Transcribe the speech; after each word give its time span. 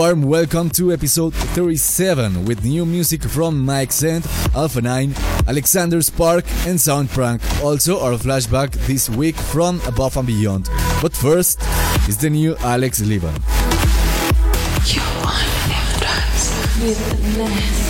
warm 0.00 0.22
welcome 0.22 0.70
to 0.70 0.94
episode 0.94 1.34
37 1.34 2.46
with 2.46 2.64
new 2.64 2.86
music 2.86 3.22
from 3.22 3.62
Mike 3.62 3.90
Zent, 3.90 4.24
Alpha 4.56 4.80
9, 4.80 5.14
Alexander 5.46 6.00
Spark, 6.00 6.46
and 6.66 6.78
Soundprank. 6.78 7.42
Also, 7.62 8.00
our 8.00 8.14
flashback 8.14 8.70
this 8.86 9.10
week 9.10 9.36
from 9.36 9.78
Above 9.86 10.16
and 10.16 10.26
Beyond. 10.26 10.70
But 11.02 11.12
first 11.12 11.60
is 12.08 12.16
the 12.16 12.30
new 12.30 12.56
Alex 12.60 13.02
Liban. 13.02 13.34
You 14.86 15.02
dance 16.00 16.80
with. 16.80 17.89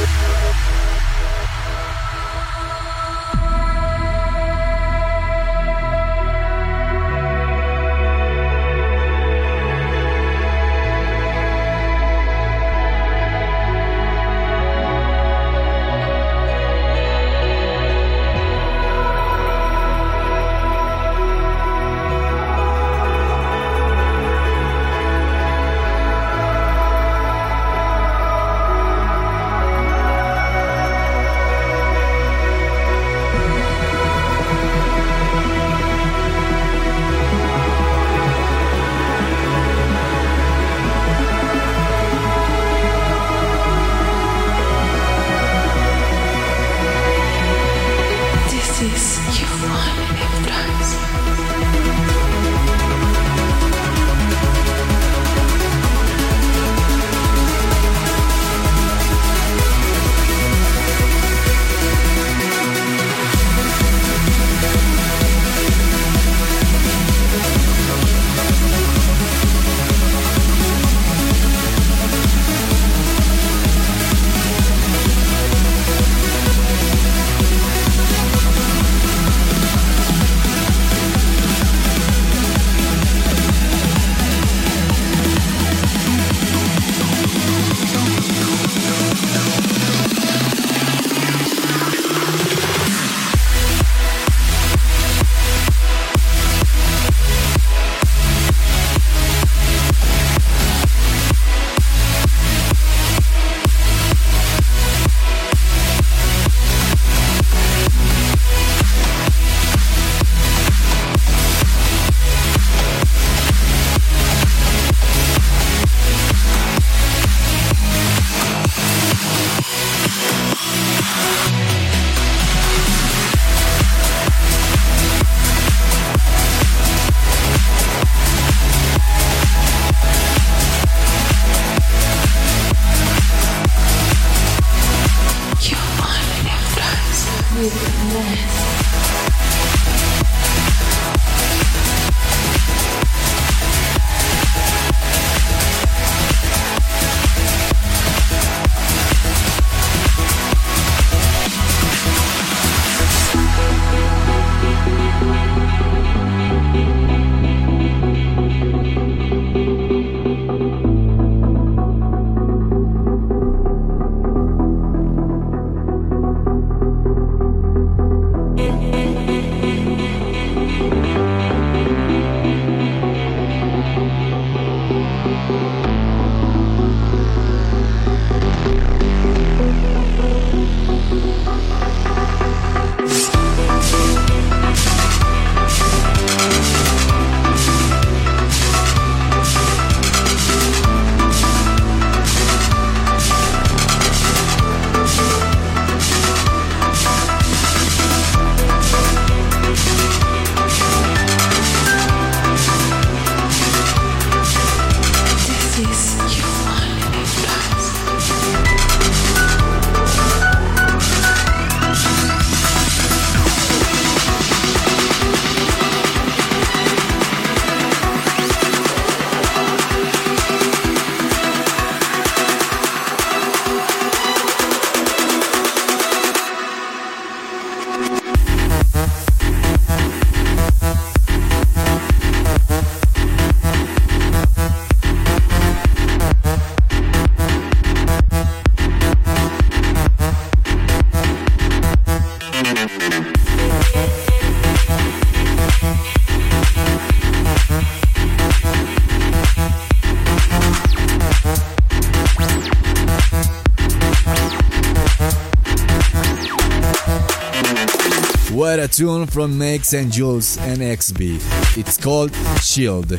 From 259.01 259.57
Max 259.57 259.93
and 259.93 260.11
Jules 260.11 260.59
and 260.59 260.77
XB. 260.77 261.41
It's 261.75 261.97
called 261.97 262.31
Shield. 262.61 263.11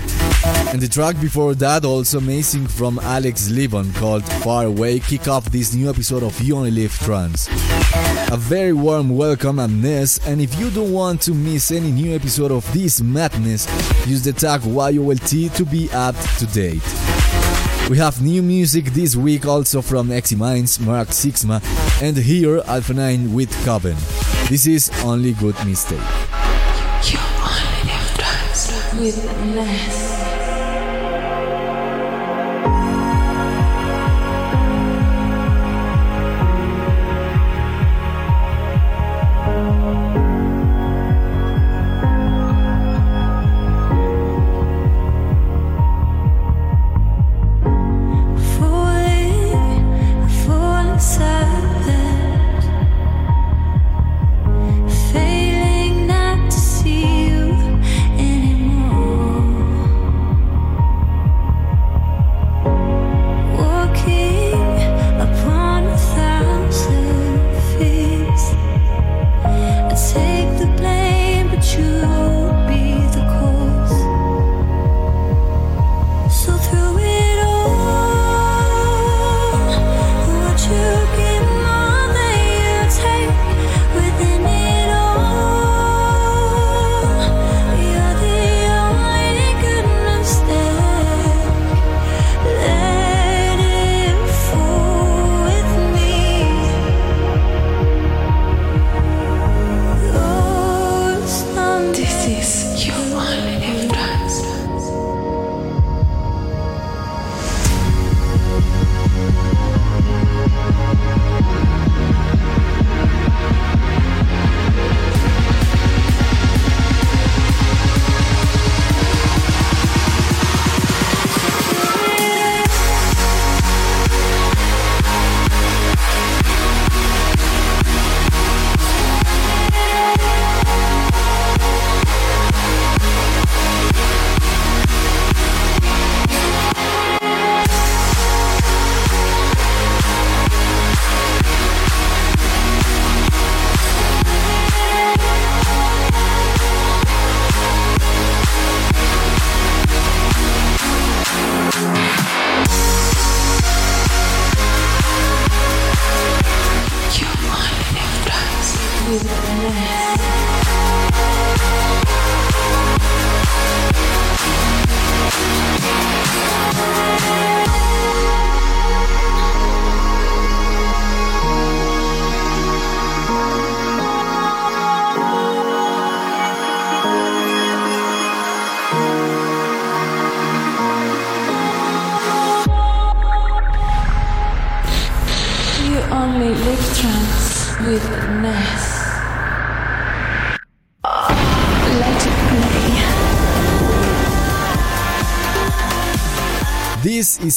And 0.71 0.81
the 0.81 0.87
track 0.89 1.21
before 1.21 1.57
that, 1.57 1.85
also 1.85 2.19
amazing 2.19 2.69
from 2.69 3.01
Alex 3.01 3.49
Levon, 3.49 3.93
called 3.97 4.25
Far 4.45 4.67
Away, 4.67 5.01
kick 5.01 5.27
off 5.27 5.47
this 5.47 5.75
new 5.75 5.91
episode 5.91 6.23
of 6.23 6.41
You 6.41 6.59
Only 6.59 6.71
Live 6.71 6.97
Trance. 7.01 7.49
A 8.31 8.37
very 8.37 8.73
warm 8.73 9.17
welcome, 9.17 9.59
I'm 9.59 9.83
Ness, 9.83 10.25
and 10.25 10.41
if 10.41 10.57
you 10.57 10.71
don't 10.71 10.93
want 10.93 11.21
to 11.23 11.35
miss 11.35 11.73
any 11.73 11.91
new 11.91 12.15
episode 12.15 12.53
of 12.53 12.73
this 12.73 13.01
madness, 13.01 13.67
use 14.07 14.23
the 14.23 14.33
tag 14.33 14.63
YOLT 14.63 15.53
to 15.57 15.65
be 15.65 15.91
up 15.91 16.15
to 16.39 16.47
date. 16.47 16.83
We 17.91 17.99
have 17.99 18.23
new 18.23 18.41
music 18.41 18.85
this 18.95 19.17
week 19.17 19.47
also 19.47 19.83
from 19.83 20.13
Eximinds, 20.13 20.79
Mark 20.79 21.09
Sixma, 21.09 21.61
and 22.01 22.17
here 22.17 22.63
Alpha 22.67 22.95
9 22.95 23.35
with 23.35 23.53
Coven. 23.65 23.97
This 24.53 24.67
is 24.67 24.91
Only 25.03 25.33
Good 25.33 25.57
Mistake. 25.65 25.97
You 27.09 27.19
only 27.41 27.97
with 29.01 29.17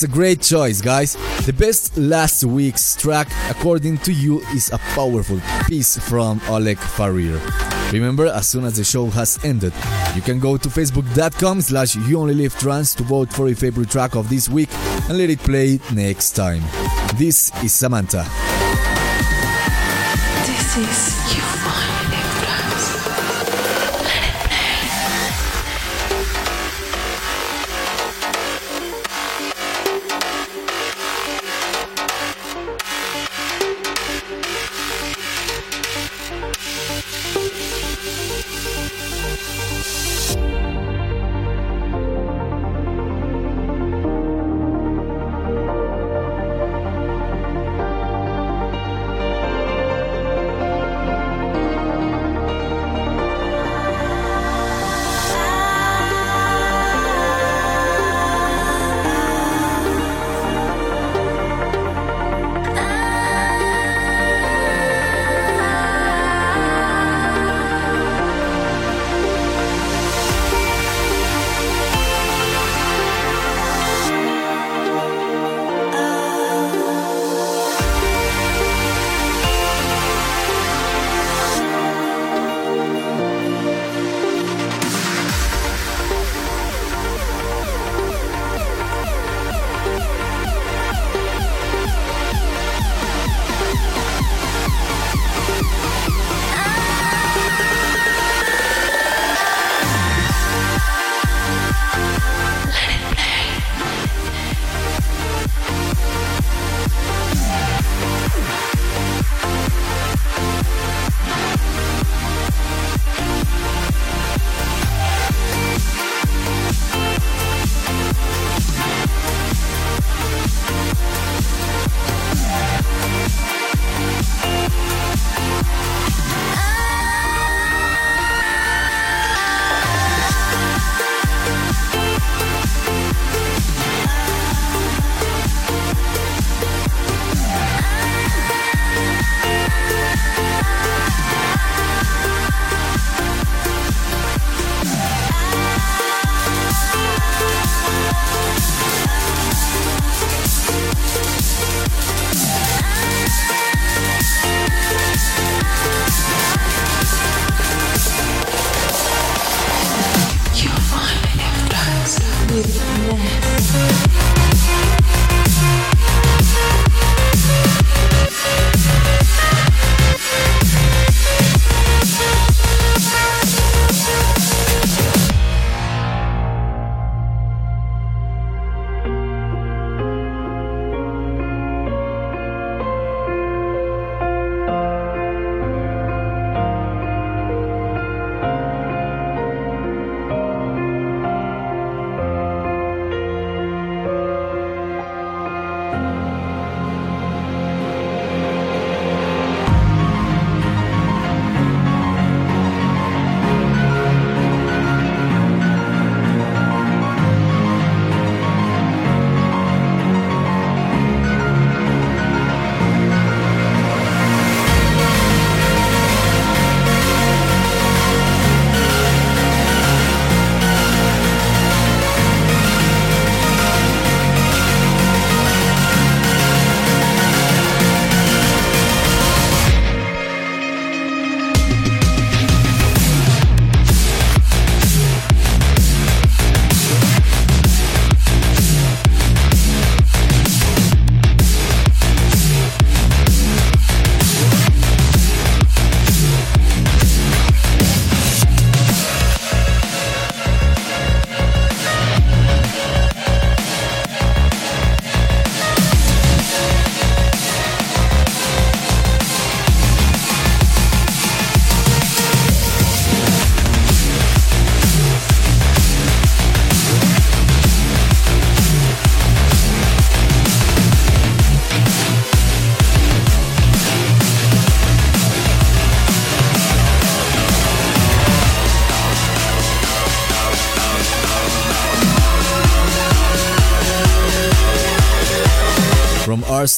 a 0.06 0.08
great 0.08 0.42
choice, 0.42 0.82
guys. 0.82 1.16
The 1.46 1.54
best 1.54 1.98
last 1.98 2.44
week's 2.44 2.96
track, 2.96 3.28
according 3.50 3.98
to 4.00 4.14
you, 4.14 4.42
is 4.54 4.70
a 4.72 4.78
powerful 4.94 5.40
piece 5.68 5.98
from 5.98 6.40
Oleg 6.48 6.78
Farir. 6.78 7.40
Remember, 7.92 8.28
as 8.28 8.48
soon 8.48 8.66
as 8.66 8.78
the 8.78 8.84
show 8.84 9.08
has 9.08 9.44
ended, 9.44 9.74
you 10.16 10.22
can 10.22 10.40
go 10.40 10.58
to 10.58 10.70
facebook.com 10.70 11.62
slash 11.62 11.96
you 11.96 12.20
only 12.20 12.36
live 12.36 12.56
trance 12.58 12.94
to 12.96 13.04
vote 13.04 13.34
for 13.34 13.48
your 13.48 13.56
favorite 13.56 13.90
track 13.90 14.16
of 14.16 14.30
this 14.30 14.48
week 14.48 14.70
and 15.10 15.18
let 15.18 15.30
it 15.30 15.40
play 15.40 15.80
next 15.94 16.32
time. 16.32 16.62
This 17.18 17.52
is 17.64 17.74
Samantha. 17.74 18.26
This 20.46 20.78
is 20.78 21.15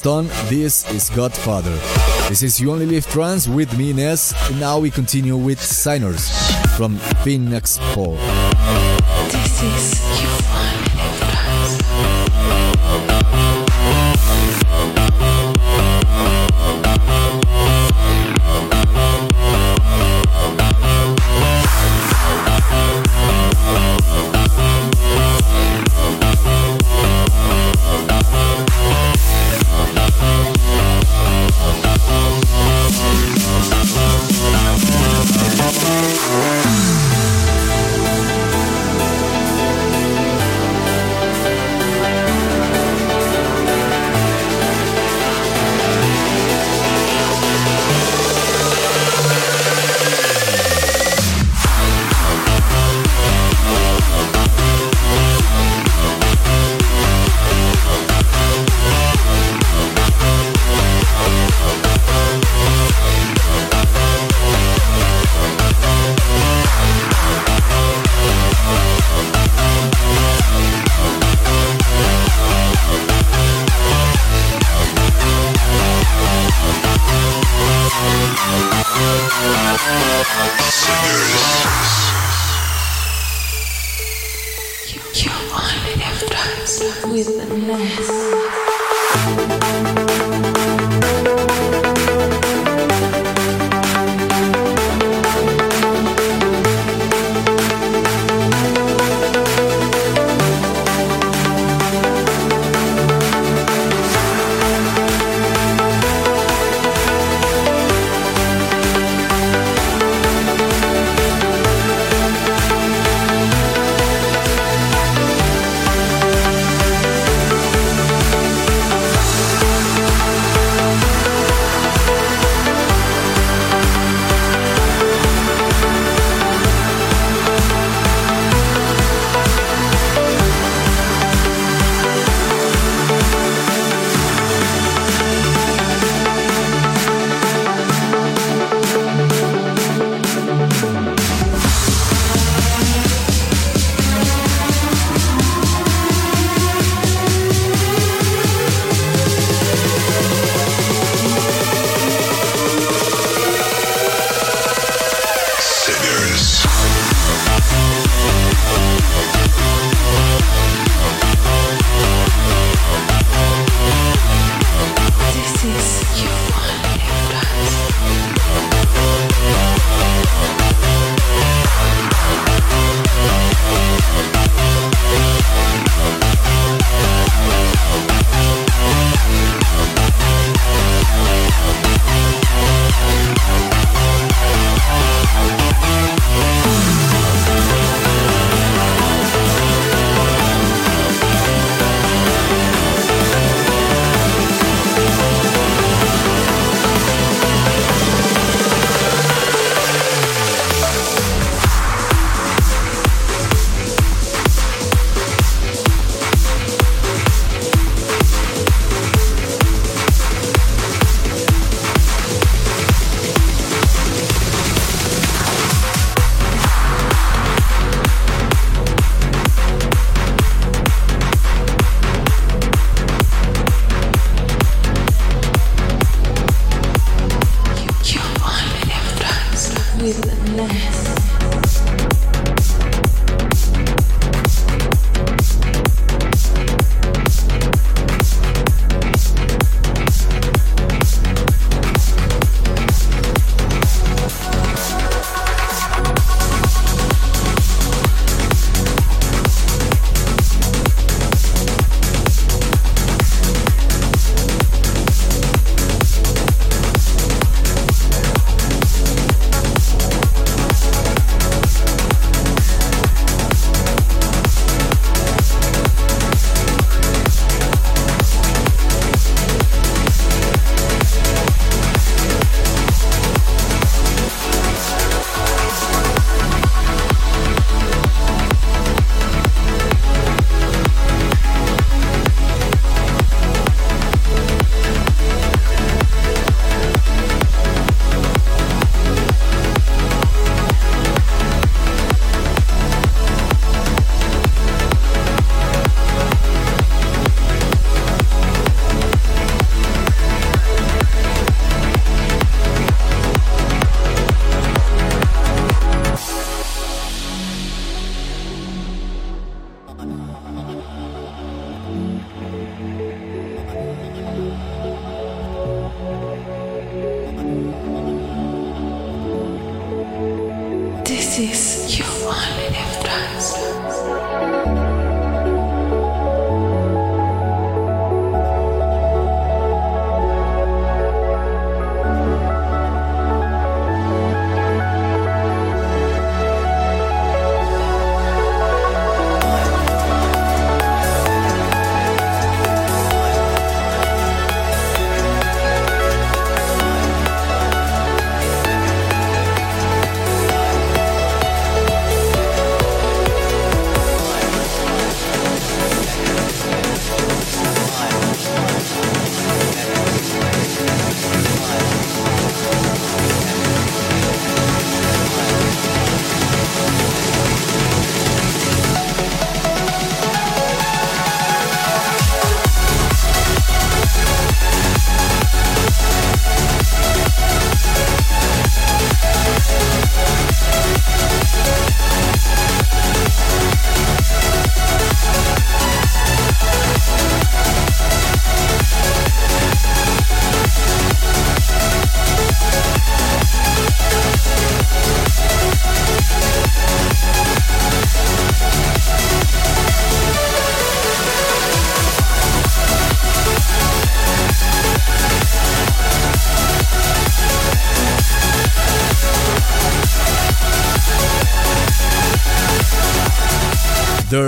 Stone, 0.07 0.27
this 0.47 0.89
is 0.93 1.09
Godfather. 1.09 1.75
This 2.29 2.41
is 2.41 2.61
You 2.61 2.71
Only 2.71 2.85
Live 2.85 3.05
Trance 3.07 3.45
with 3.45 3.77
me, 3.77 3.91
Ness, 3.91 4.33
now 4.57 4.79
we 4.79 4.89
continue 4.89 5.35
with 5.35 5.61
Signers 5.61 6.29
from 6.77 6.95
Phoenix 7.25 7.77
Paul. 7.91 8.15
This 9.27 9.63
is 9.63 10.06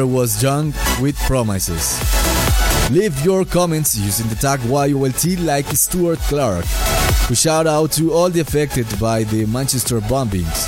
Was 0.05 0.41
Young 0.41 0.73
with 1.01 1.17
Promises. 1.27 1.99
Leave 2.91 3.23
your 3.23 3.45
comments 3.45 3.95
using 3.95 4.27
the 4.27 4.35
tag 4.35 4.59
YOLT 4.61 5.39
like 5.39 5.65
Stuart 5.67 6.19
Clark, 6.19 6.65
who 7.27 7.35
shout 7.35 7.67
out 7.67 7.91
to 7.93 8.11
all 8.11 8.29
the 8.29 8.39
affected 8.39 8.87
by 8.99 9.23
the 9.23 9.45
Manchester 9.45 9.99
bombings. 10.01 10.67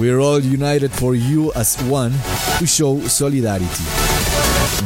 We're 0.00 0.18
all 0.18 0.40
united 0.40 0.90
for 0.92 1.14
you 1.14 1.52
as 1.54 1.76
one 1.82 2.12
to 2.58 2.66
show 2.66 3.00
solidarity. 3.00 3.84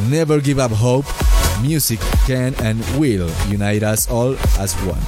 Never 0.09 0.39
give 0.39 0.59
up 0.59 0.71
hope. 0.71 1.05
Music 1.61 1.99
can 2.27 2.53
and 2.61 2.79
will 2.99 3.29
unite 3.47 3.83
us 3.83 4.09
all 4.09 4.35
as 4.59 4.73
one. 4.81 5.01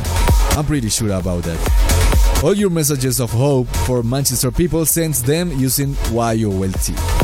I'm 0.57 0.65
pretty 0.65 0.89
sure 0.89 1.11
about 1.11 1.43
that. 1.43 2.41
All 2.43 2.53
your 2.53 2.69
messages 2.69 3.19
of 3.19 3.31
hope 3.31 3.67
for 3.85 4.03
Manchester 4.03 4.51
people 4.51 4.85
sends 4.85 5.23
them 5.23 5.51
using 5.51 5.95
YOLT. 6.11 7.16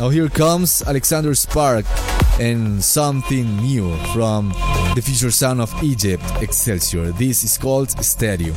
Now 0.00 0.08
here 0.08 0.30
comes 0.30 0.80
Alexander 0.80 1.34
Spark 1.34 1.84
and 2.40 2.82
something 2.82 3.58
new 3.58 3.94
from 4.14 4.48
the 4.94 5.02
future 5.04 5.30
son 5.30 5.60
of 5.60 5.70
Egypt, 5.84 6.24
Excelsior. 6.40 7.12
This 7.12 7.44
is 7.44 7.58
called 7.58 7.90
Stadium. 8.02 8.56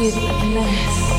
You 0.00 0.10
only 0.10 1.13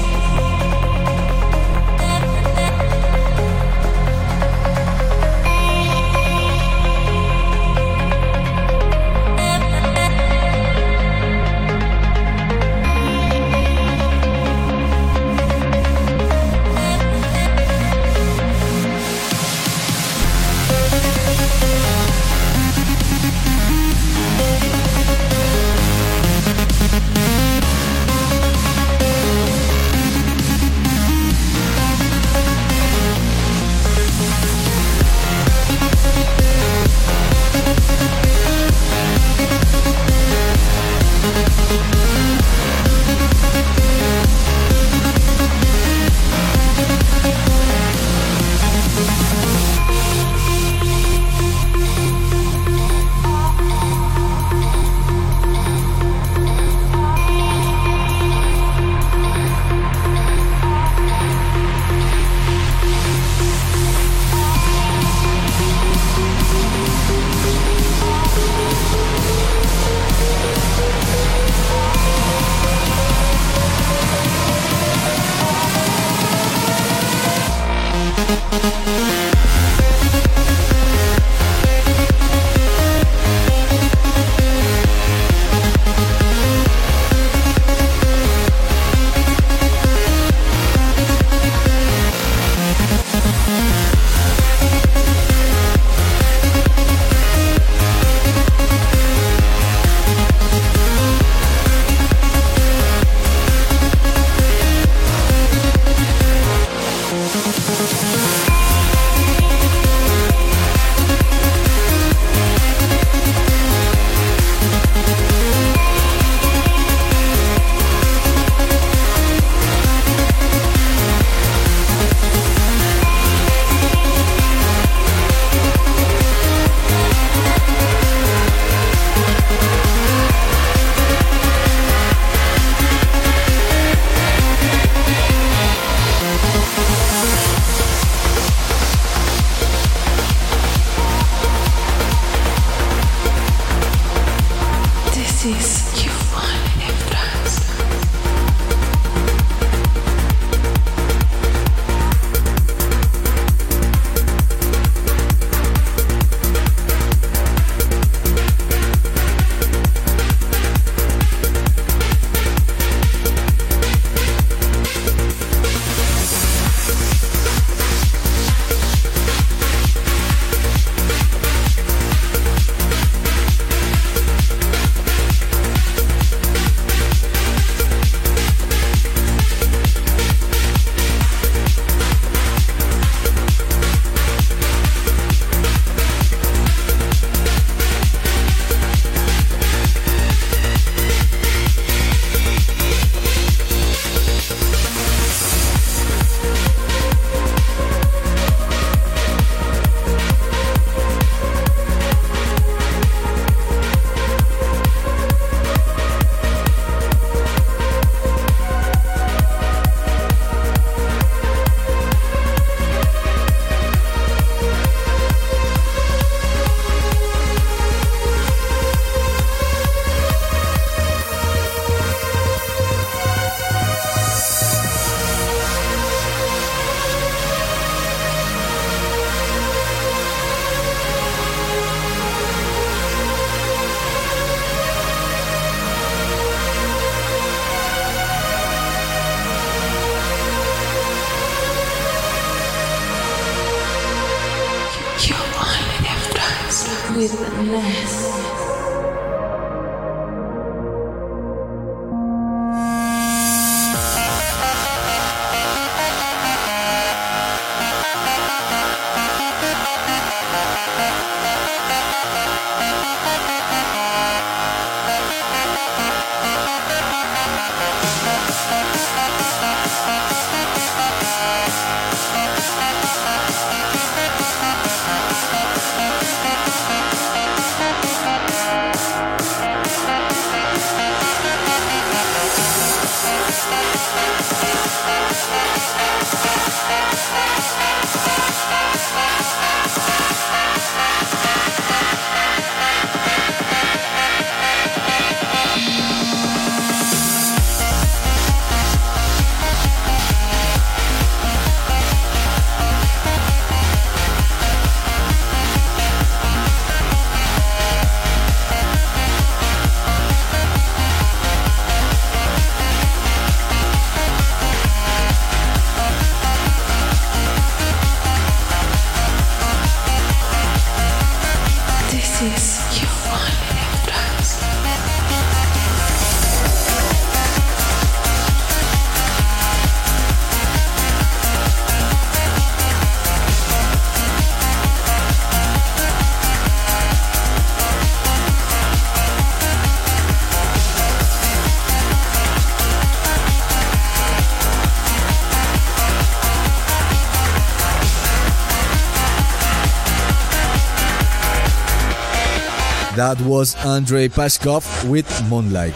That 353.26 353.42
was 353.42 353.76
Andrei 353.78 354.28
Pashkov 354.30 355.10
with 355.10 355.26
Moonlight. 355.50 355.96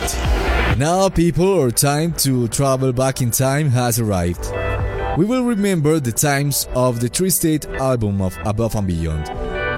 Now, 0.80 1.10
people, 1.10 1.62
our 1.62 1.70
time 1.70 2.14
to 2.26 2.48
travel 2.48 2.92
back 2.92 3.22
in 3.22 3.30
time 3.30 3.70
has 3.70 4.00
arrived. 4.00 4.52
We 5.16 5.26
will 5.26 5.44
remember 5.44 6.00
the 6.00 6.12
times 6.12 6.68
of 6.74 7.00
the 7.00 7.08
Tri-State 7.08 7.68
album 7.68 8.20
of 8.20 8.36
Above 8.46 8.74
and 8.74 8.88
Beyond, 8.88 9.28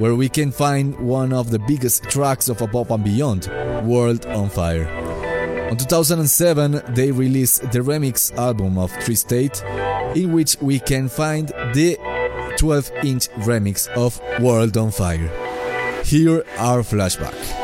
where 0.01 0.15
we 0.15 0.29
can 0.29 0.49
find 0.49 0.97
one 0.97 1.33
of 1.33 1.51
the 1.51 1.59
biggest 1.59 2.03
tracks 2.03 2.47
of 2.47 2.61
Above 2.61 2.89
and 2.89 3.03
Beyond, 3.03 3.47
World 3.85 4.25
on 4.27 4.49
Fire. 4.49 4.87
On 5.69 5.75
2007, 5.75 6.81
they 6.95 7.11
released 7.11 7.69
the 7.73 7.79
remix 7.79 8.33
album 8.37 8.77
of 8.77 8.97
Tri-State, 8.99 9.61
in 10.15 10.31
which 10.31 10.55
we 10.61 10.79
can 10.79 11.09
find 11.09 11.49
the 11.73 11.97
12 12.55 12.91
inch 13.03 13.27
remix 13.43 13.89
of 13.89 14.21
World 14.41 14.77
on 14.77 14.89
Fire. 14.89 15.40
Here 16.03 16.43
are 16.57 16.79
flashback. 16.79 17.60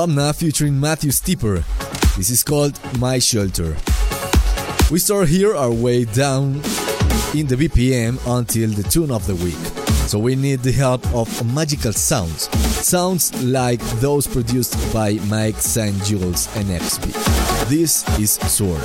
Domna 0.00 0.34
featuring 0.34 0.80
Matthew 0.80 1.10
Steeper. 1.10 1.62
This 2.16 2.30
is 2.30 2.42
called 2.42 2.72
My 2.98 3.18
Shelter. 3.18 3.76
We 4.90 4.98
start 4.98 5.28
here 5.28 5.54
our 5.54 5.70
way 5.70 6.06
down 6.06 6.54
in 7.34 7.46
the 7.46 7.54
BPM 7.54 8.18
until 8.26 8.70
the 8.70 8.82
tune 8.82 9.10
of 9.10 9.26
the 9.26 9.34
week. 9.34 9.62
So 10.08 10.18
we 10.18 10.36
need 10.36 10.60
the 10.60 10.72
help 10.72 11.06
of 11.12 11.28
magical 11.54 11.92
sounds. 11.92 12.48
Sounds 12.80 13.44
like 13.44 13.82
those 14.00 14.26
produced 14.26 14.74
by 14.90 15.18
Mike 15.28 15.58
St. 15.58 16.02
Jules 16.04 16.48
and 16.56 16.68
XP. 16.68 17.68
This 17.68 18.08
is 18.18 18.36
Sword. 18.50 18.80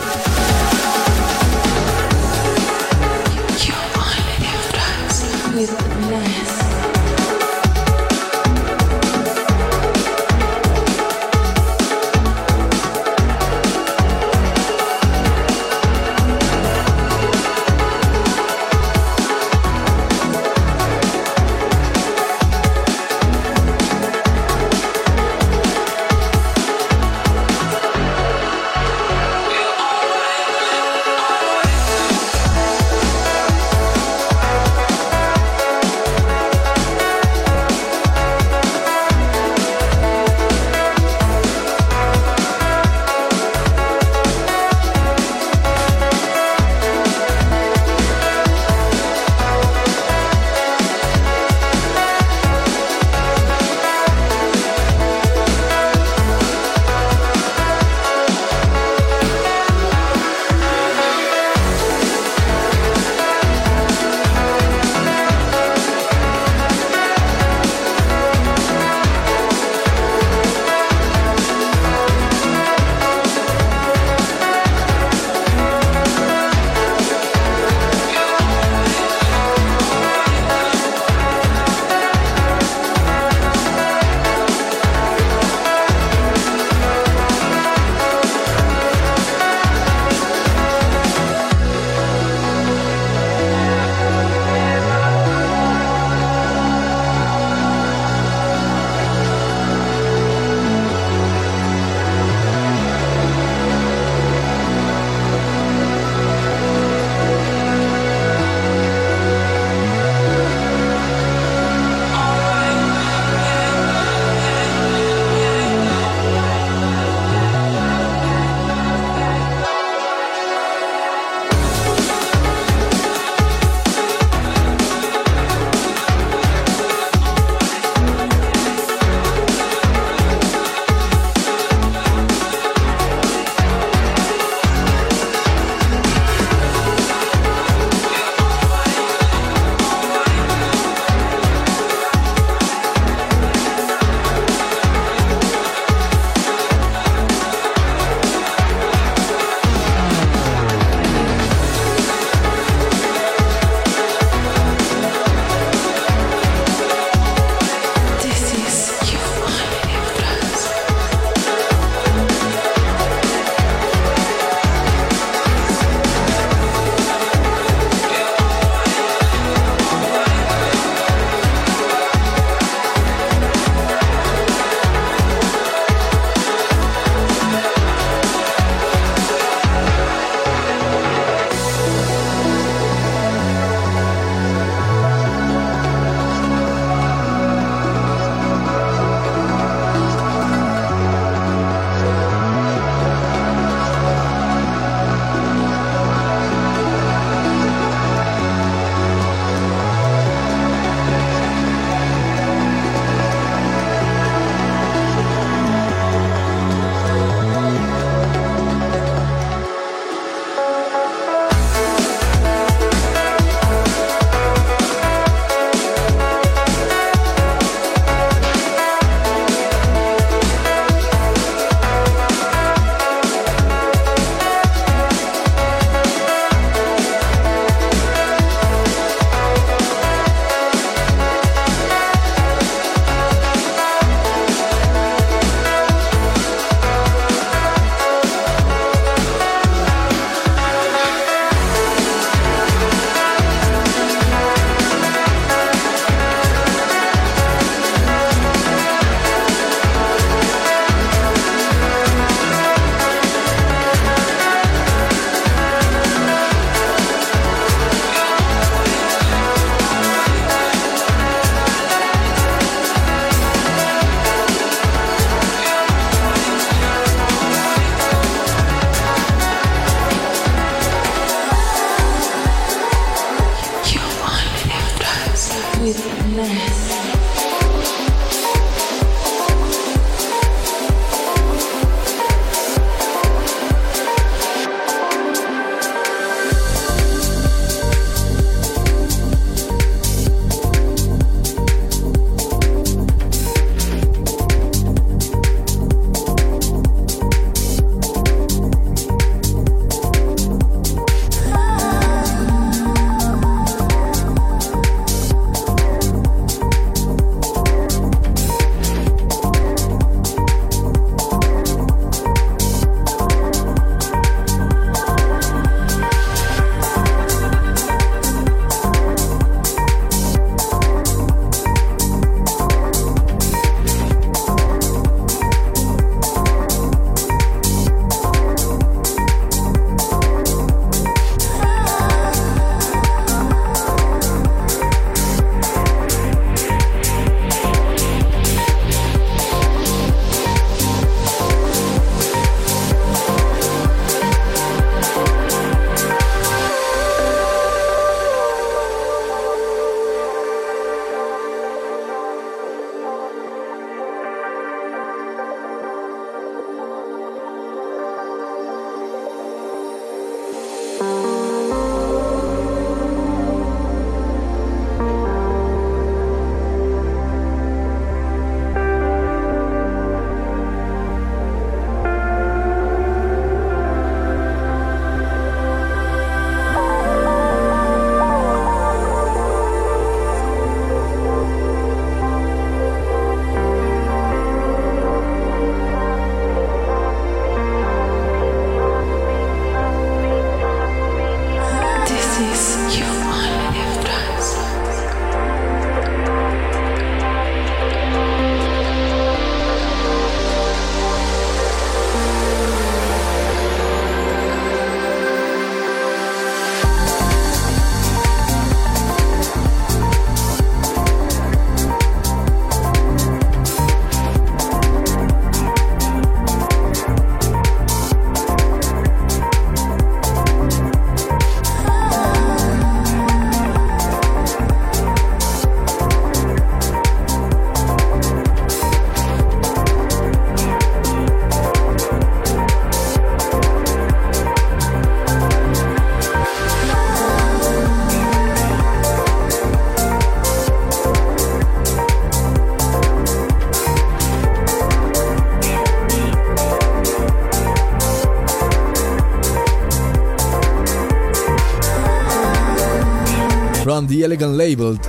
From 453.96 454.08
the 454.08 454.26
elegant 454.26 454.52
labeled 454.56 455.06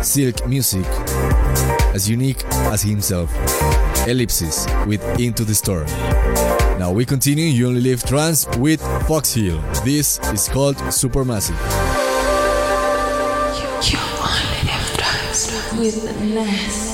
Silk 0.00 0.46
Music, 0.48 0.86
as 1.92 2.08
unique 2.08 2.42
as 2.72 2.80
himself, 2.80 3.30
Ellipsis 4.08 4.66
with 4.86 5.02
Into 5.20 5.44
the 5.44 5.54
Storm. 5.54 5.84
Now 6.78 6.90
we 6.90 7.04
continue 7.04 7.44
You 7.44 7.68
Only 7.68 7.82
Live 7.82 8.02
Trance 8.02 8.46
with 8.56 8.80
Fox 9.06 9.34
Hill. 9.34 9.60
This 9.84 10.18
is 10.32 10.48
called 10.48 10.76
Supermassive. 10.88 11.60
You 13.92 13.98
only 15.74 15.90
live 15.90 16.02
with 16.02 16.34
Ness. 16.34 16.89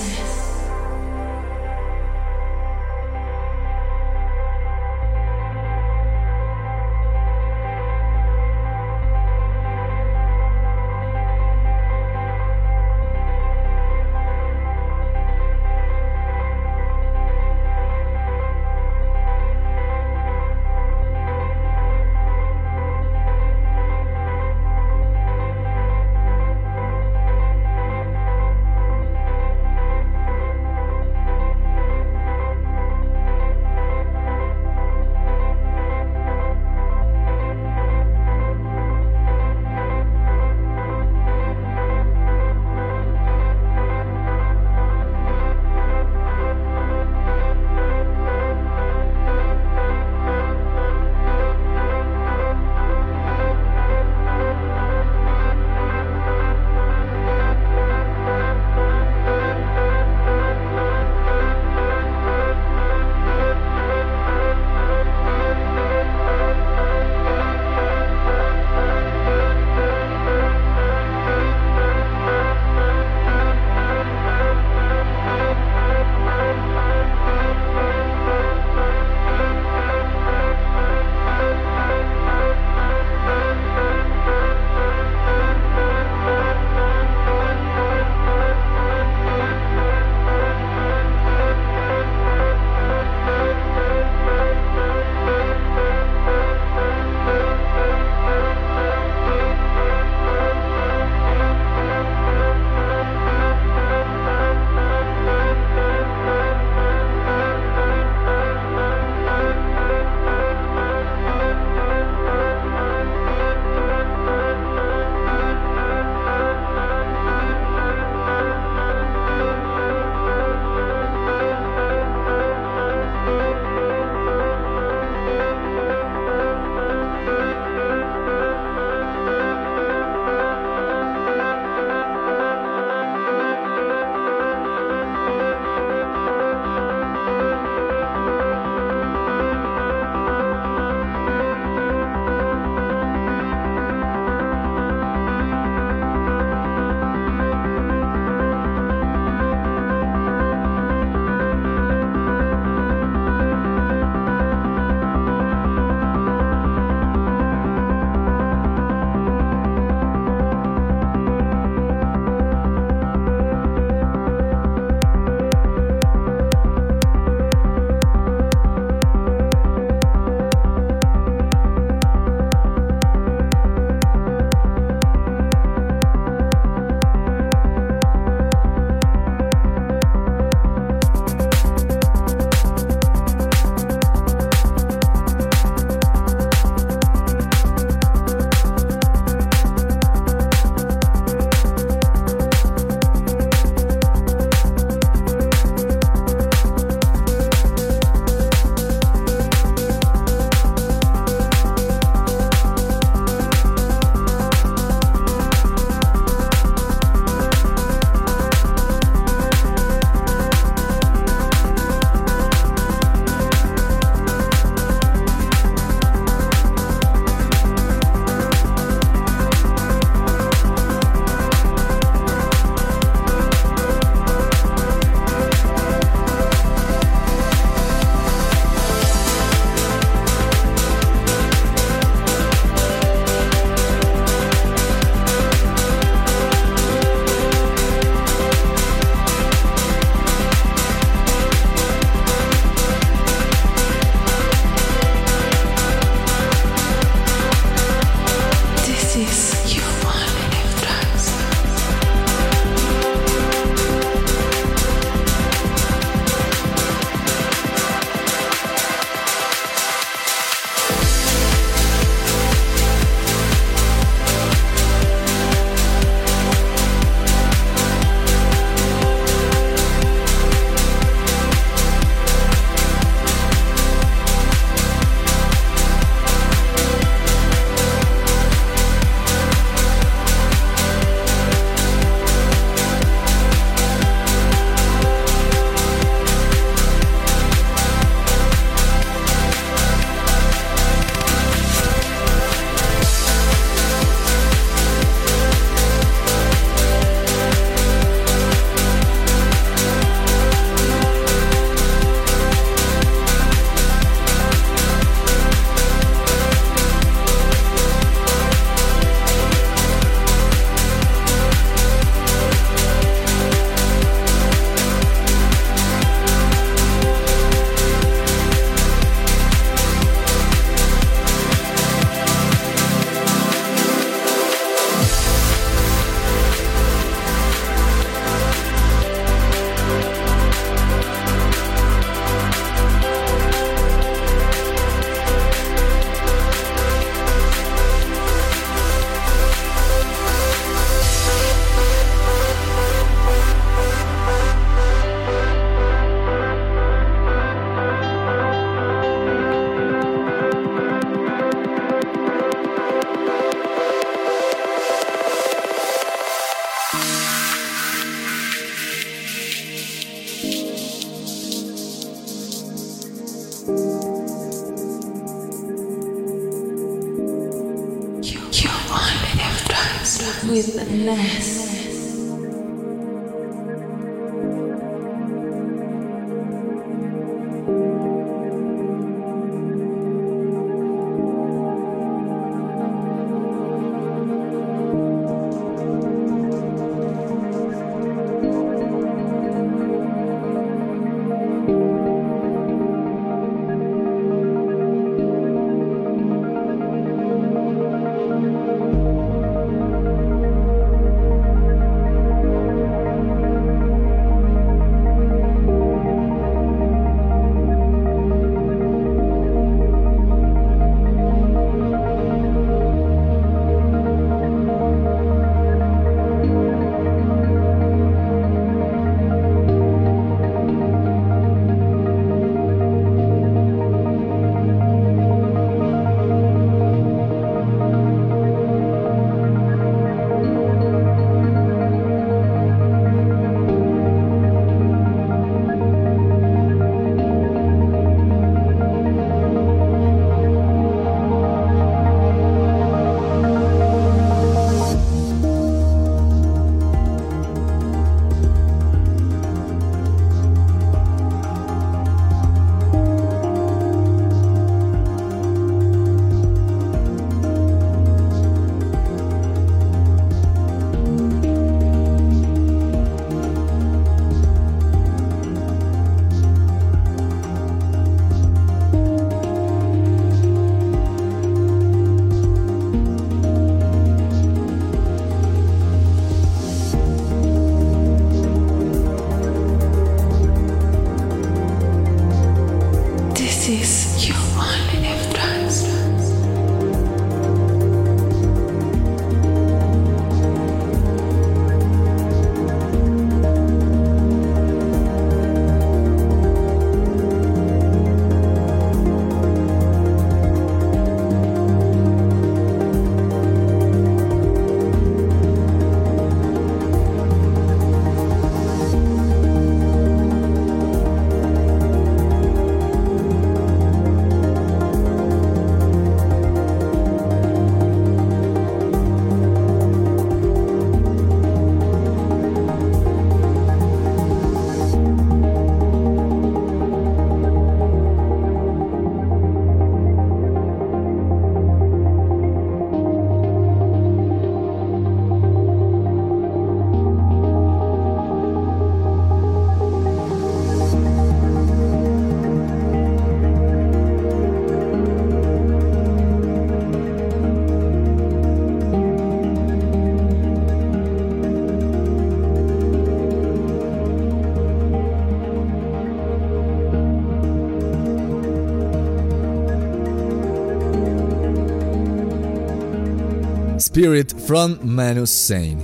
Spirit 563.97 564.31
from 564.47 564.79
Manu 564.83 565.25
Sane. 565.25 565.79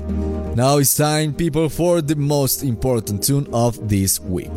Now 0.54 0.76
it's 0.76 0.94
time, 0.94 1.32
people, 1.32 1.70
for 1.70 2.02
the 2.02 2.14
most 2.14 2.62
important 2.62 3.24
tune 3.24 3.48
of 3.54 3.88
this 3.88 4.20
week. 4.20 4.52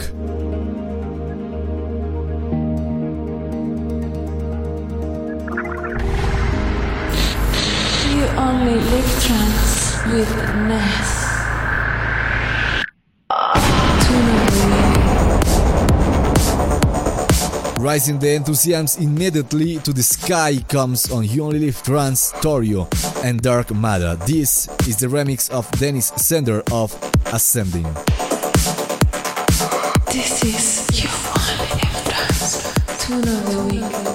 Rising 17.96 18.20
the 18.20 18.34
enthusiasm 18.34 19.04
immediately 19.04 19.78
to 19.78 19.93
the 19.93 20.04
sky 20.04 20.58
comes 20.68 21.10
on 21.10 21.24
You 21.24 21.46
Only 21.46 21.60
Live 21.60 21.82
Trance, 21.82 22.34
Torio, 22.43 22.89
and 23.24 23.41
Dark 23.41 23.74
Matter. 23.74 24.18
This 24.28 24.68
is 24.86 24.98
the 24.98 25.08
remix 25.08 25.50
of 25.50 25.72
Dennis 25.80 26.08
Sender 26.18 26.62
of 26.74 26.91
Ascending. 27.28 27.88
This 30.12 30.43
is 30.43 31.04
your 31.06 31.14
only 31.39 31.72
entrance. 31.88 32.74
Tune 33.00 33.20
of 33.20 33.46
the 33.50 33.64
week. 33.72 34.14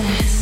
This 0.00 0.39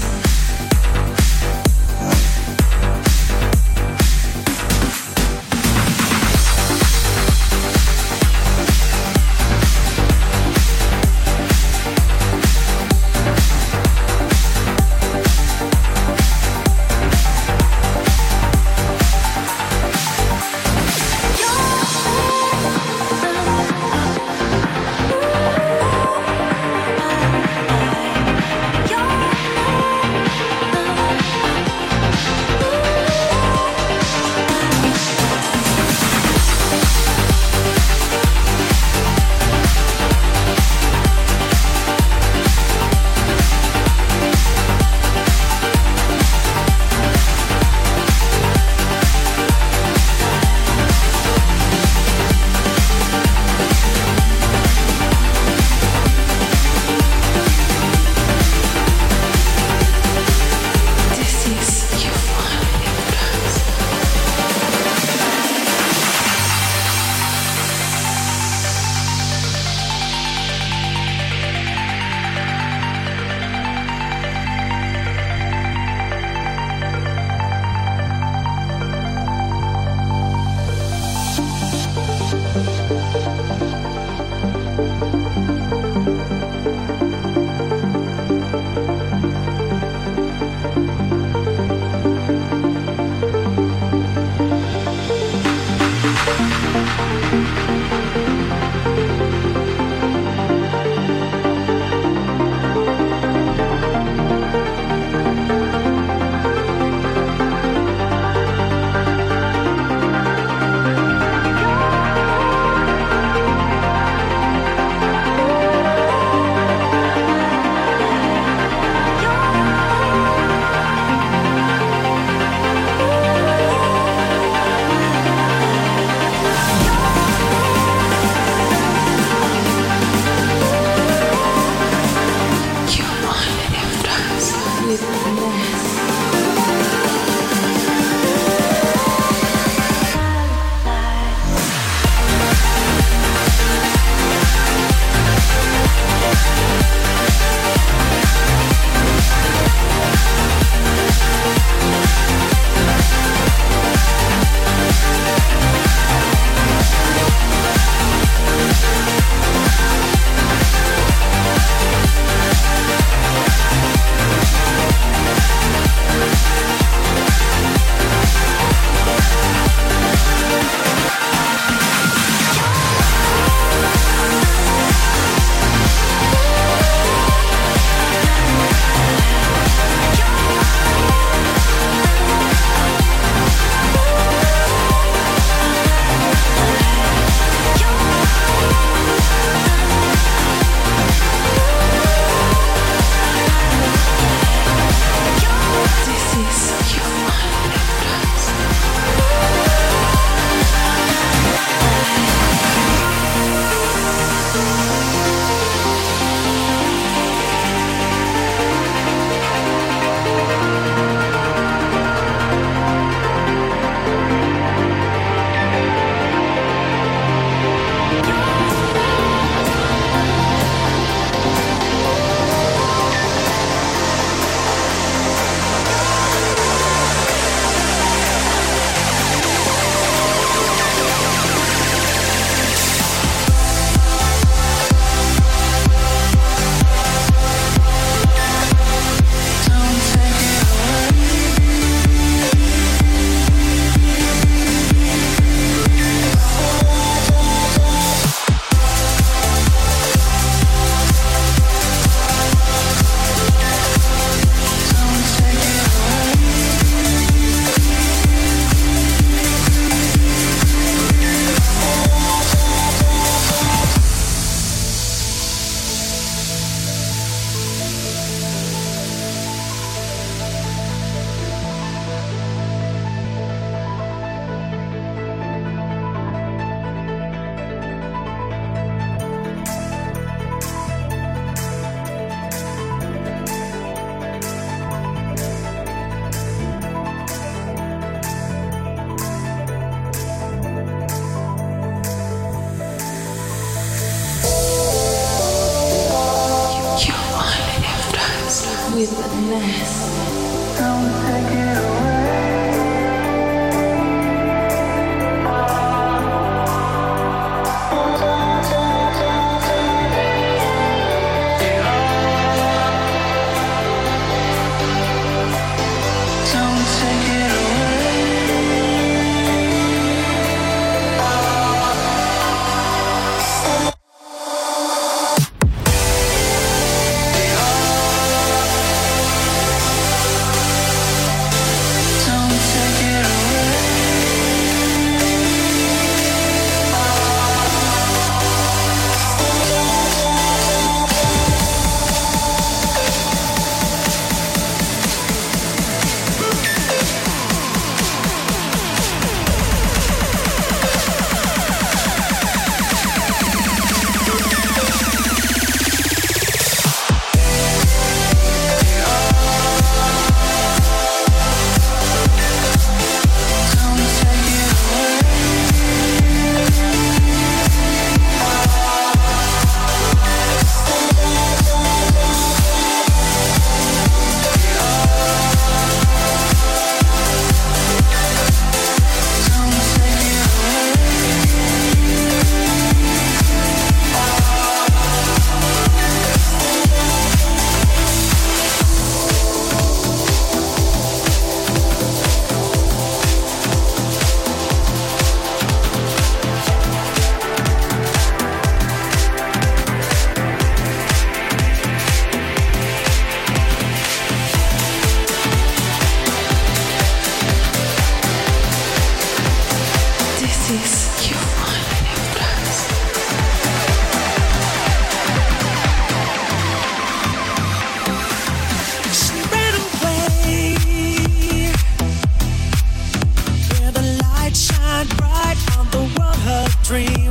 world 426.90 427.27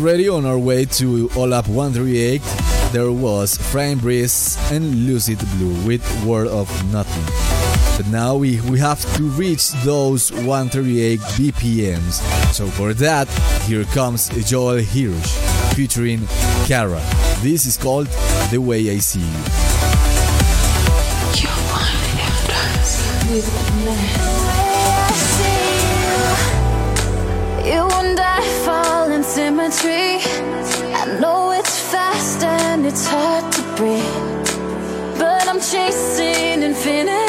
already 0.00 0.30
on 0.30 0.46
our 0.46 0.58
way 0.58 0.86
to 0.86 1.28
All 1.36 1.52
Up 1.52 1.68
138, 1.68 2.40
there 2.90 3.12
was 3.12 3.58
Frainbreeze 3.58 4.56
and 4.72 5.06
Lucid 5.06 5.38
Blue 5.56 5.74
with 5.86 6.02
World 6.24 6.48
of 6.48 6.92
Nothing. 6.92 7.24
But 7.98 8.10
now 8.10 8.34
we, 8.34 8.62
we 8.62 8.78
have 8.78 9.00
to 9.16 9.24
reach 9.24 9.72
those 9.84 10.32
138 10.32 11.20
BPMs. 11.20 12.22
So 12.54 12.66
for 12.68 12.94
that, 12.94 13.28
here 13.66 13.84
comes 13.84 14.30
Joel 14.48 14.82
Hirsch 14.82 15.32
featuring 15.74 16.26
Kara. 16.64 17.02
This 17.42 17.66
is 17.66 17.76
called 17.76 18.06
The 18.50 18.58
Way 18.58 18.90
I 18.90 18.98
See 18.98 19.20
You. 19.20 19.69
it's 32.90 33.06
hard 33.06 33.52
to 33.52 33.62
breathe, 33.76 35.16
but 35.16 35.46
I'm 35.46 35.60
chasing 35.60 36.64
infinity. 36.64 37.19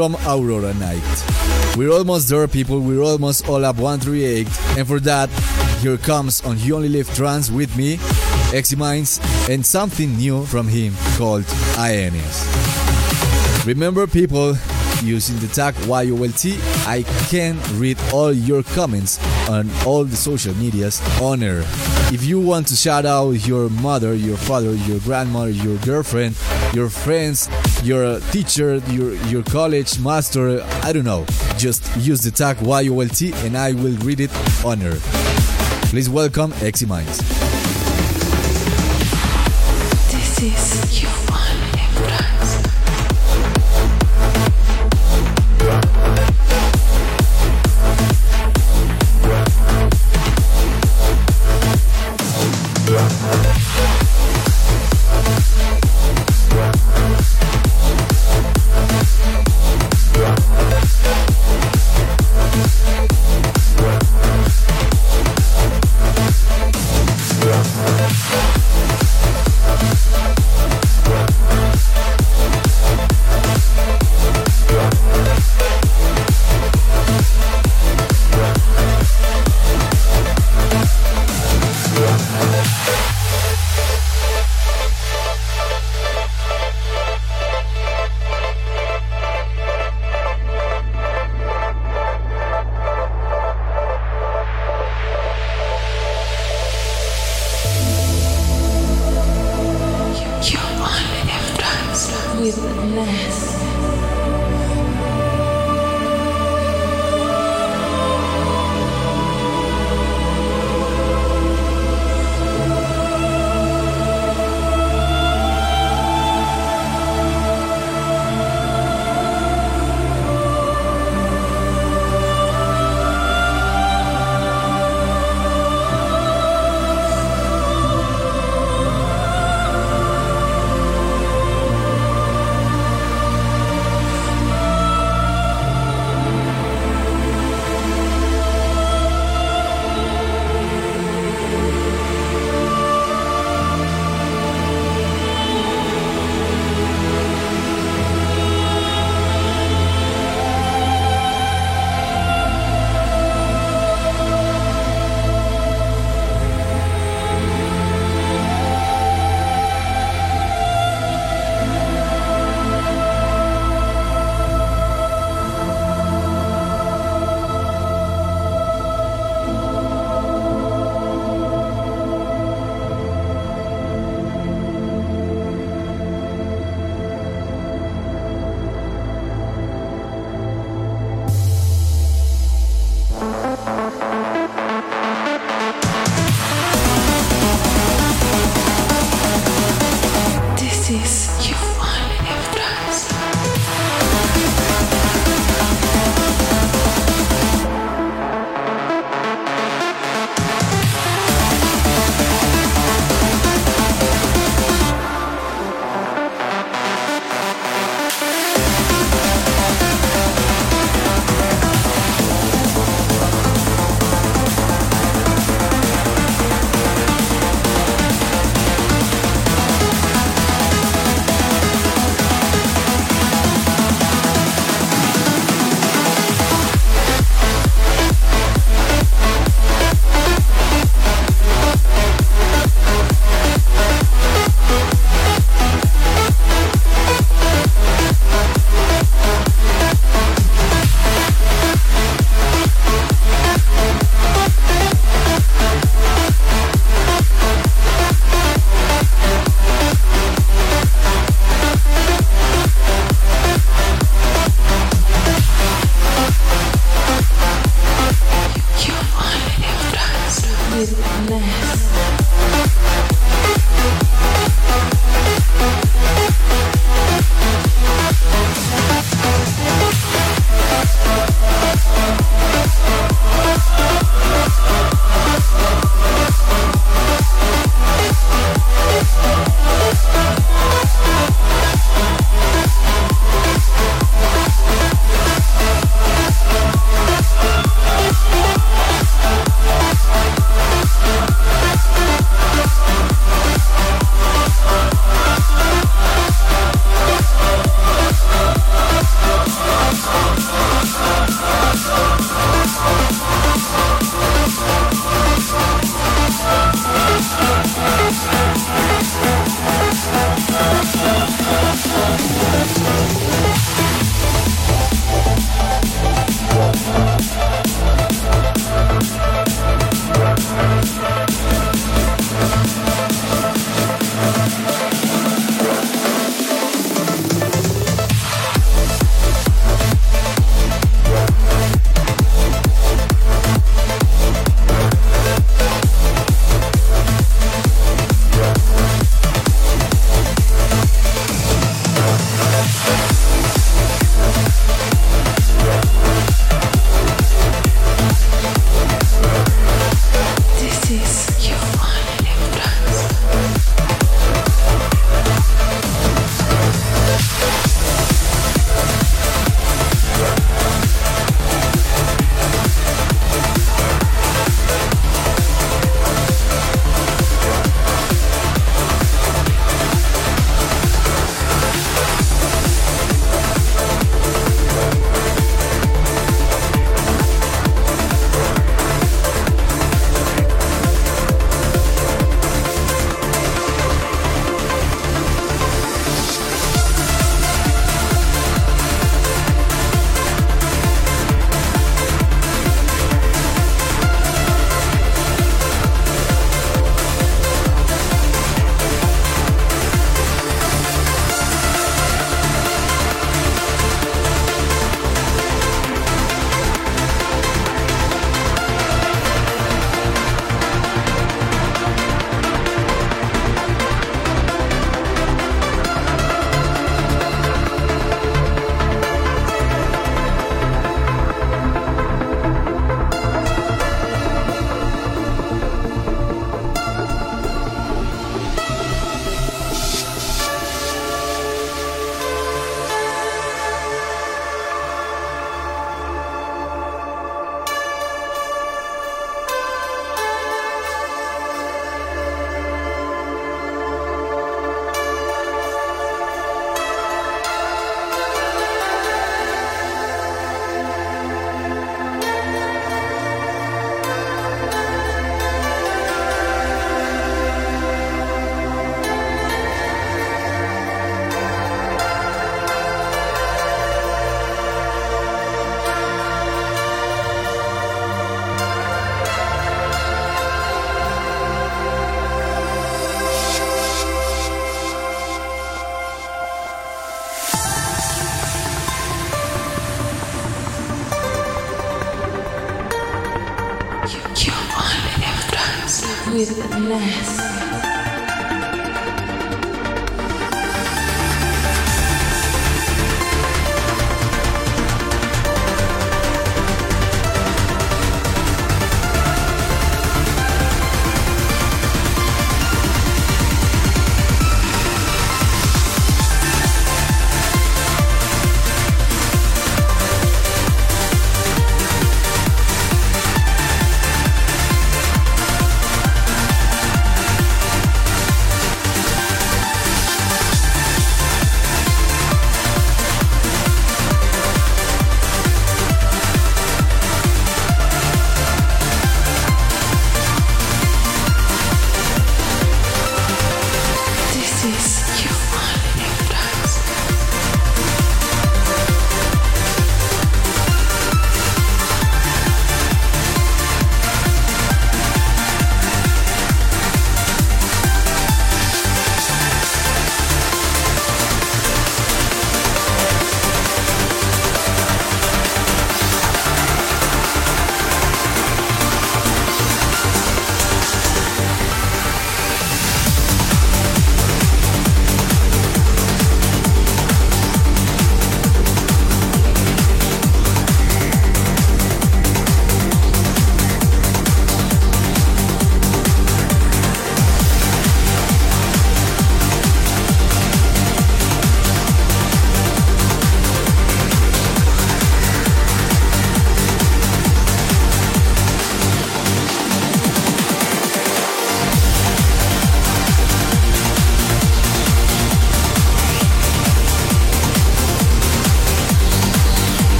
From 0.00 0.16
Aurora 0.26 0.72
Night. 0.72 1.76
We're 1.76 1.92
almost 1.92 2.30
there, 2.30 2.48
people. 2.48 2.80
We're 2.80 3.02
almost 3.02 3.46
all 3.46 3.66
up 3.66 3.76
138. 3.76 4.48
And 4.78 4.88
for 4.88 4.98
that, 5.00 5.28
here 5.82 5.98
comes 5.98 6.42
on 6.42 6.58
You 6.58 6.76
Only 6.76 6.88
Live 6.88 7.14
Trance 7.14 7.50
with 7.50 7.76
me, 7.76 7.96
Exy 8.48 8.78
Minds, 8.78 9.20
and 9.50 9.60
something 9.64 10.16
new 10.16 10.46
from 10.46 10.68
him 10.68 10.94
called 11.18 11.44
INS. 11.76 13.66
Remember, 13.66 14.06
people, 14.06 14.56
using 15.02 15.38
the 15.38 15.48
tag 15.48 15.74
YOLT, 15.84 16.46
I 16.88 17.02
can 17.28 17.58
read 17.78 17.98
all 18.10 18.32
your 18.32 18.62
comments 18.62 19.20
on 19.50 19.70
all 19.84 20.04
the 20.04 20.16
social 20.16 20.54
medias 20.54 21.02
on 21.20 21.42
air. 21.42 21.60
If 22.10 22.24
you 22.24 22.40
want 22.40 22.68
to 22.68 22.74
shout 22.74 23.04
out 23.04 23.32
your 23.46 23.68
mother, 23.68 24.14
your 24.14 24.38
father, 24.38 24.74
your 24.74 25.00
grandmother, 25.00 25.50
your 25.50 25.76
girlfriend, 25.78 26.38
your 26.72 26.88
friends, 26.88 27.50
your 27.82 28.20
teacher, 28.32 28.76
your 28.90 29.14
your 29.26 29.42
college 29.44 29.98
master, 30.00 30.62
I 30.82 30.92
don't 30.92 31.04
know. 31.04 31.24
Just 31.56 31.84
use 31.96 32.22
the 32.22 32.30
tag 32.30 32.58
YOLT 32.58 33.22
and 33.44 33.56
I 33.56 33.72
will 33.72 33.96
read 33.98 34.20
it 34.20 34.30
on 34.64 34.82
air. 34.82 34.98
Please 35.90 36.08
welcome 36.08 36.52
Exy 36.60 36.86
Minds. 36.86 37.18
This 40.12 40.42
is 40.42 40.89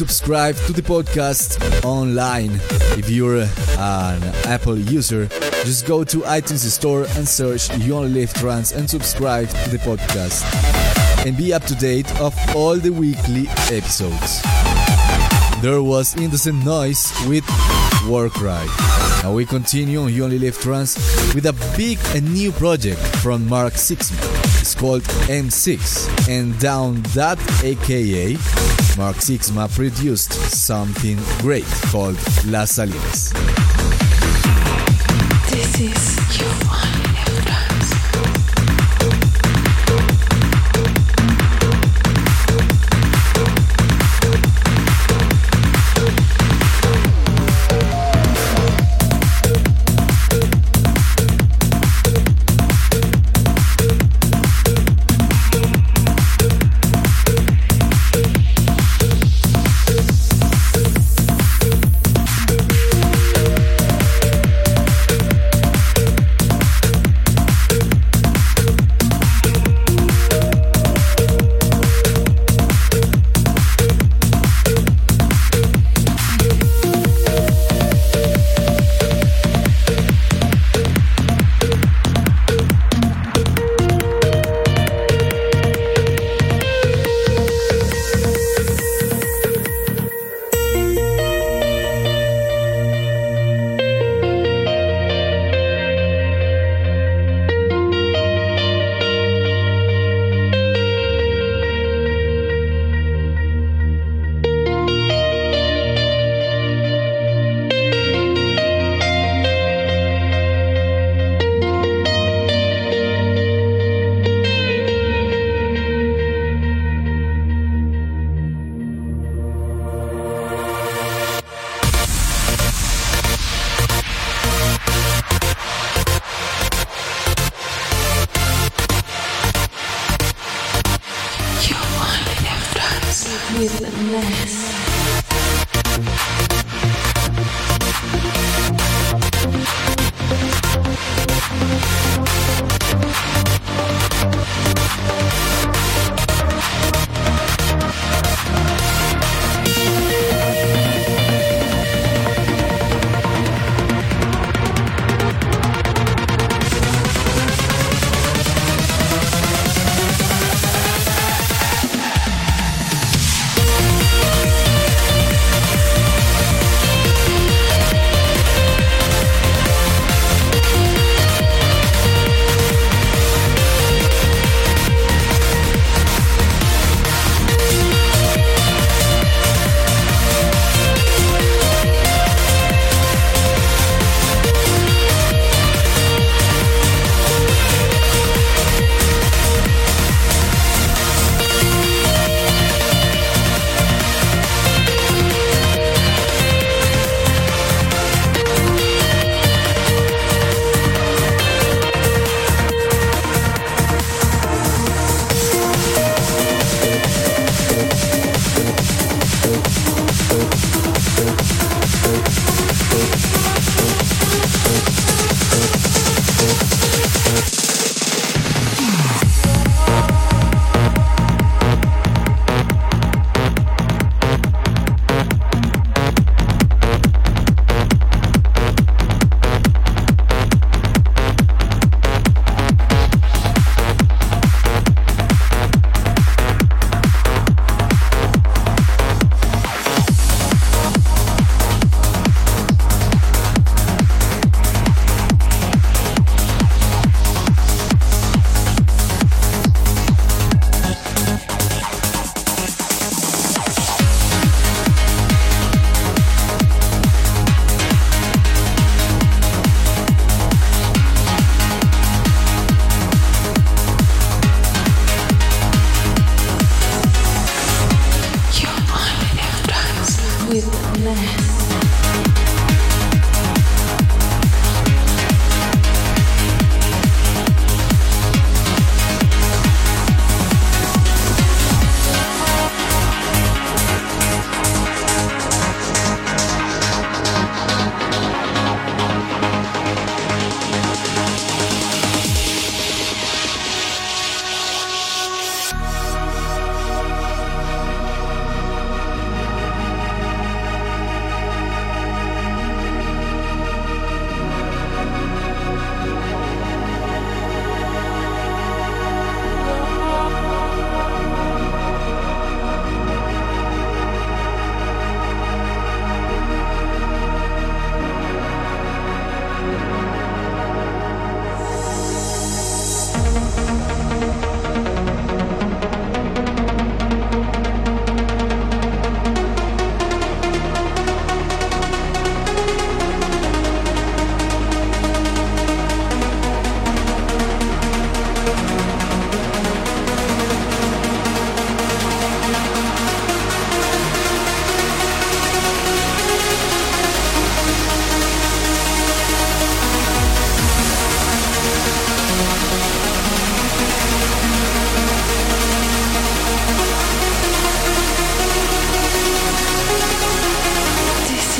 subscribe 0.00 0.56
to 0.56 0.72
the 0.72 0.80
podcast 0.80 1.60
online. 1.84 2.52
If 2.96 3.10
you're 3.10 3.42
uh, 3.42 4.18
an 4.18 4.22
Apple 4.50 4.78
user, 4.78 5.26
just 5.66 5.86
go 5.86 6.04
to 6.04 6.20
iTunes 6.20 6.64
Store 6.70 7.04
and 7.16 7.28
search 7.28 7.68
You 7.76 7.96
Only 7.96 8.20
Live 8.20 8.32
Trance 8.32 8.72
and 8.72 8.88
subscribe 8.88 9.50
to 9.50 9.68
the 9.68 9.76
podcast. 9.76 10.40
And 11.26 11.36
be 11.36 11.52
up 11.52 11.64
to 11.64 11.74
date 11.74 12.10
of 12.18 12.34
all 12.56 12.76
the 12.76 12.88
weekly 12.88 13.46
episodes. 13.68 14.40
There 15.60 15.82
was 15.82 16.14
Indecent 16.16 16.64
Noise 16.64 17.12
with 17.28 17.44
Warcry. 18.06 18.64
Now 19.22 19.34
we 19.34 19.44
continue 19.44 20.00
on 20.00 20.14
You 20.14 20.24
Only 20.24 20.38
Live 20.38 20.58
Trance 20.58 20.96
with 21.34 21.44
a 21.44 21.52
big 21.76 21.98
and 22.16 22.32
new 22.32 22.52
project 22.52 23.00
from 23.18 23.46
Mark 23.46 23.74
Sixma. 23.74 24.39
Called 24.80 25.02
M6 25.28 26.28
and 26.30 26.58
down 26.58 27.02
that 27.14 27.38
aka 27.62 28.32
Mark 28.96 29.16
Sixma 29.16 29.68
produced 29.74 30.32
something 30.32 31.18
great 31.40 31.66
called 31.92 32.16
Las 32.46 32.72
Salinas. 32.72 33.30
This 35.50 35.80
is 35.80 36.19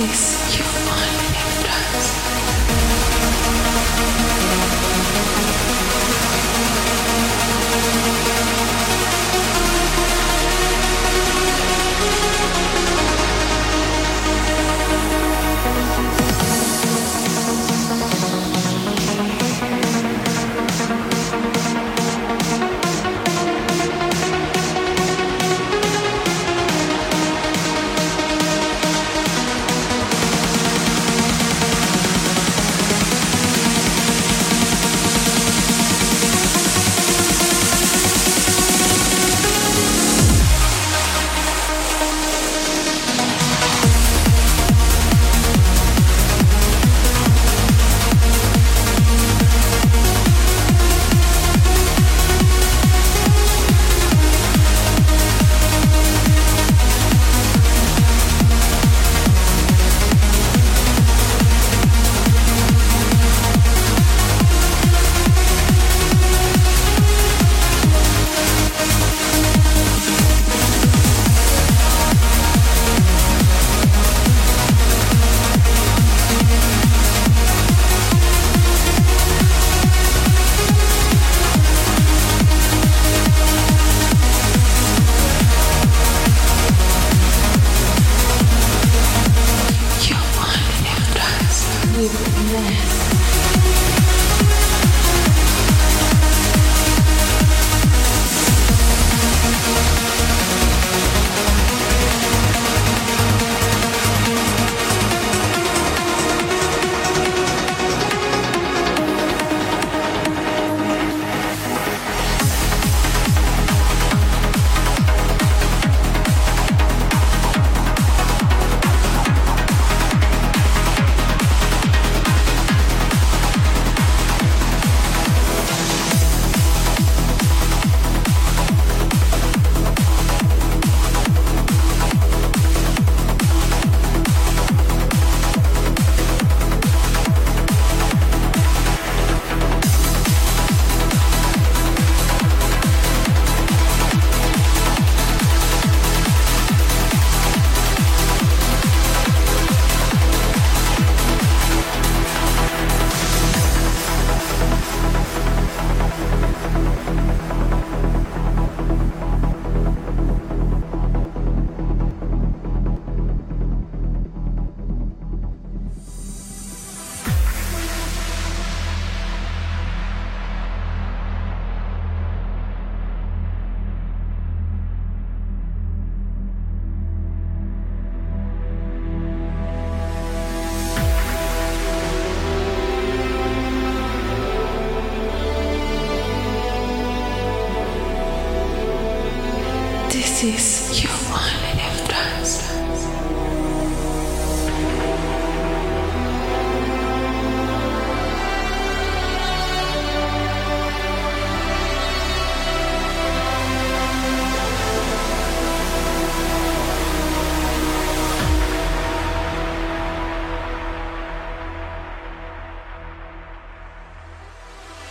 Six. 0.01 0.40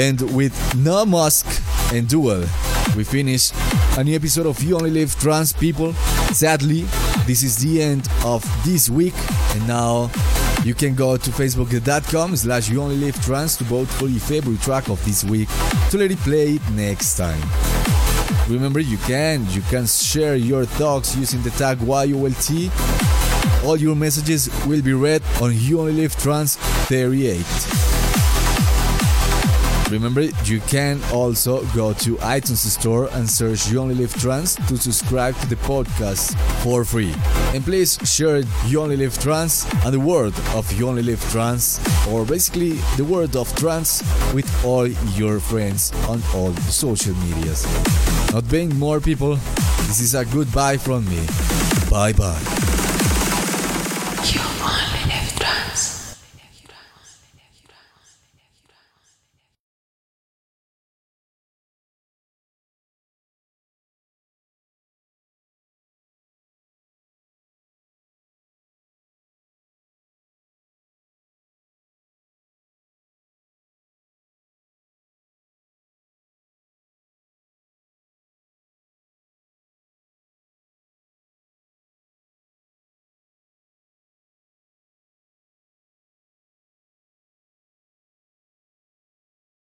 And 0.00 0.34
with 0.34 0.54
No 0.76 1.04
Musk 1.04 1.46
and 1.92 2.08
Duel, 2.08 2.46
we 2.96 3.04
finish 3.04 3.52
a 3.98 4.02
new 4.02 4.16
episode 4.16 4.46
of 4.46 4.62
You 4.62 4.76
Only 4.76 4.90
Live 4.90 5.14
Trance 5.20 5.52
People. 5.52 5.92
Sadly, 6.32 6.86
this 7.26 7.42
is 7.42 7.58
the 7.58 7.82
end 7.82 8.08
of 8.24 8.42
this 8.64 8.88
week, 8.88 9.12
and 9.54 9.68
now 9.68 10.10
you 10.64 10.72
can 10.72 10.94
go 10.94 11.18
to 11.18 11.30
facebook.com 11.30 12.34
slash 12.34 12.70
you 12.70 12.80
only 12.80 12.96
live 12.96 13.22
trance 13.22 13.58
to 13.58 13.64
vote 13.64 13.88
for 13.88 14.06
your 14.06 14.20
favorite 14.20 14.62
track 14.62 14.88
of 14.88 15.04
this 15.04 15.22
week 15.22 15.50
to 15.90 15.98
let 15.98 16.10
it 16.10 16.18
play 16.20 16.54
it 16.54 16.70
next 16.70 17.18
time. 17.18 17.42
Remember, 18.48 18.80
you 18.80 18.96
can 19.06 19.46
you 19.50 19.60
can 19.68 19.86
share 19.86 20.34
your 20.34 20.64
thoughts 20.64 21.14
using 21.14 21.42
the 21.42 21.50
tag 21.50 21.78
YOLT. 21.80 22.70
All 23.66 23.76
your 23.76 23.94
messages 23.94 24.48
will 24.66 24.80
be 24.80 24.94
read 24.94 25.22
on 25.42 25.52
You 25.54 25.80
Only 25.80 25.92
Live 25.92 26.16
Trance 26.16 26.56
38. 26.88 27.69
Remember, 29.90 30.22
you 30.44 30.60
can 30.60 31.00
also 31.12 31.64
go 31.74 31.92
to 31.94 32.16
iTunes 32.16 32.64
Store 32.70 33.08
and 33.12 33.28
search 33.28 33.68
You 33.68 33.80
Only 33.80 33.94
Live 33.94 34.14
Trance 34.14 34.54
to 34.68 34.76
subscribe 34.76 35.36
to 35.38 35.48
the 35.48 35.56
podcast 35.56 36.34
for 36.62 36.84
free. 36.84 37.14
And 37.54 37.64
please 37.64 37.98
share 38.04 38.42
You 38.66 38.82
Only 38.82 38.96
Live 38.96 39.18
Trance 39.18 39.66
and 39.84 39.92
the 39.92 40.00
word 40.00 40.32
of 40.54 40.70
You 40.72 40.88
Only 40.88 41.02
Live 41.02 41.22
Trance, 41.30 41.80
or 42.08 42.24
basically 42.24 42.74
the 42.96 43.04
word 43.04 43.34
of 43.34 43.54
trance, 43.56 44.02
with 44.32 44.48
all 44.64 44.86
your 44.86 45.40
friends 45.40 45.92
on 46.08 46.22
all 46.34 46.54
social 46.70 47.14
medias. 47.16 47.66
Not 48.32 48.48
being 48.48 48.78
more 48.78 49.00
people, 49.00 49.36
this 49.88 50.00
is 50.00 50.14
a 50.14 50.24
goodbye 50.24 50.76
from 50.76 51.04
me. 51.08 51.26
Bye 51.90 52.12
bye. 52.12 52.59